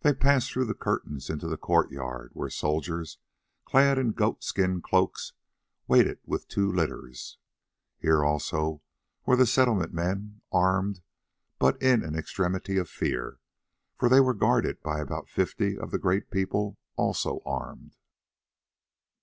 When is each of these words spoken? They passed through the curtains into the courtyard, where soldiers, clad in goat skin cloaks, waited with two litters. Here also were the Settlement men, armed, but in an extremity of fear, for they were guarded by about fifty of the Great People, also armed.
They 0.00 0.12
passed 0.12 0.52
through 0.52 0.66
the 0.66 0.74
curtains 0.74 1.30
into 1.30 1.48
the 1.48 1.56
courtyard, 1.56 2.32
where 2.34 2.50
soldiers, 2.50 3.16
clad 3.64 3.96
in 3.96 4.10
goat 4.12 4.44
skin 4.44 4.82
cloaks, 4.82 5.32
waited 5.86 6.18
with 6.26 6.48
two 6.48 6.70
litters. 6.70 7.38
Here 7.98 8.22
also 8.22 8.82
were 9.24 9.36
the 9.36 9.46
Settlement 9.46 9.94
men, 9.94 10.42
armed, 10.52 11.00
but 11.58 11.80
in 11.80 12.04
an 12.04 12.14
extremity 12.14 12.76
of 12.76 12.90
fear, 12.90 13.38
for 13.96 14.10
they 14.10 14.20
were 14.20 14.34
guarded 14.34 14.82
by 14.82 15.00
about 15.00 15.30
fifty 15.30 15.78
of 15.78 15.92
the 15.92 15.98
Great 15.98 16.30
People, 16.30 16.76
also 16.96 17.40
armed. 17.46 17.96